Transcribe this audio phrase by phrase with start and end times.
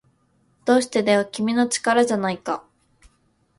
[0.65, 2.65] どうしてだよ、君の力じゃないか